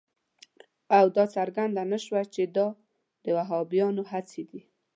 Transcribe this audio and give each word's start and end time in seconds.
او 0.97 1.05
دا 1.17 1.25
څرګنده 1.35 1.83
نه 1.91 1.97
شوه 2.05 2.21
چې 2.33 2.43
دا 2.55 2.67
د 3.23 3.25
وهابیانو 3.37 4.03
هڅې 4.11 4.43
دي. 4.49 4.61